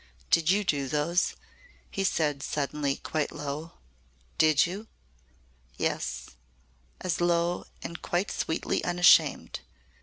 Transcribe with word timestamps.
"Did 0.31 0.49
you 0.49 0.63
do 0.63 0.87
those?" 0.87 1.35
he 1.91 2.03
said 2.03 2.41
suddenly 2.41 2.95
quite 2.95 3.31
low. 3.31 3.73
"Did 4.39 4.65
you?" 4.65 4.87
"Yes," 5.77 6.31
as 7.01 7.21
low 7.21 7.65
and 7.83 8.01
quite 8.01 8.31
sweetly 8.31 8.83
unashamed. 8.83 9.59